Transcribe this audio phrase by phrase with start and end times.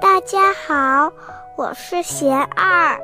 [0.00, 1.12] 大家好，
[1.56, 2.96] 我是贤二，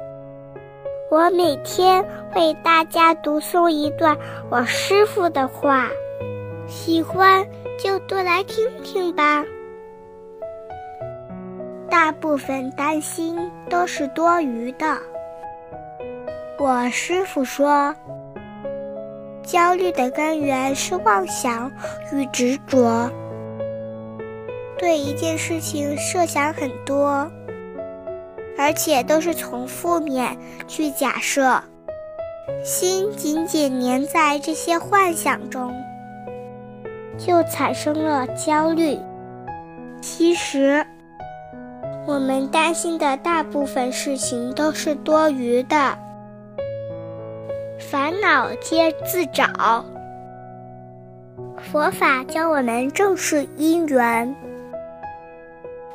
[1.10, 2.04] 我每天
[2.36, 4.16] 为大家读诵一段
[4.48, 5.88] 我师傅的话，
[6.68, 7.44] 喜欢
[7.82, 9.44] 就多来听听吧。
[11.90, 14.96] 大部分担心都是多余的。
[16.58, 17.92] 我师傅说，
[19.42, 21.72] 焦虑的根源是妄想
[22.12, 23.10] 与执着。
[24.84, 27.26] 对一件事情设想很多，
[28.58, 30.36] 而且都是从负面
[30.68, 31.58] 去假设，
[32.62, 35.74] 心紧紧粘在这些幻想中，
[37.16, 38.98] 就产生了焦虑。
[40.02, 40.84] 其实，
[42.06, 45.96] 我们担心的大部分事情都是多余的，
[47.80, 49.82] 烦恼皆自找。
[51.72, 54.36] 佛法教我们正视因缘。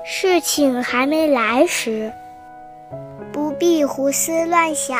[0.03, 2.11] 事情还没来时，
[3.31, 4.97] 不必胡思乱想；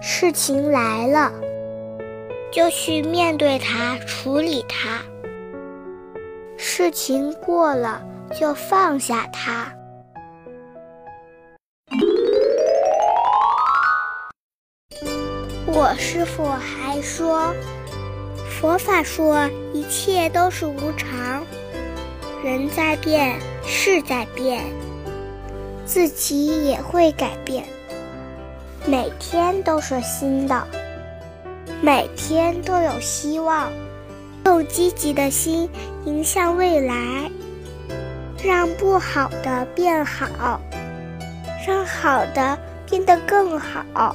[0.00, 1.32] 事情来了，
[2.50, 5.02] 就去面对它，处理它；
[6.56, 8.02] 事情过了，
[8.38, 9.72] 就放下它。
[15.66, 17.52] 我师父还说，
[18.48, 21.44] 佛法说一切都是无常。
[22.46, 24.62] 人在变，事在变，
[25.84, 27.64] 自己也会改变。
[28.86, 30.64] 每天都是新的，
[31.82, 33.68] 每天都有希望。
[34.44, 35.68] 用积极的心
[36.04, 37.28] 迎向未来，
[38.44, 40.60] 让不好的变好，
[41.66, 42.56] 让好的
[42.88, 44.14] 变得更好。